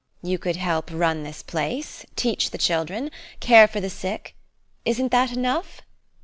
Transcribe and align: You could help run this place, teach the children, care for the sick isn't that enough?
You 0.23 0.39
could 0.39 0.55
help 0.55 0.89
run 0.91 1.21
this 1.21 1.43
place, 1.43 2.07
teach 2.15 2.49
the 2.49 2.57
children, 2.57 3.11
care 3.39 3.67
for 3.67 3.79
the 3.79 3.87
sick 3.91 4.33
isn't 4.83 5.11
that 5.11 5.31
enough? 5.31 5.83